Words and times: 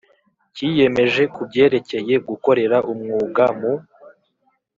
Cyiyemeje 0.55 1.21
ku 1.33 1.41
byerekeye 1.49 2.13
gukorera 2.27 2.77
umwuga 2.91 3.45
mu 3.59 3.73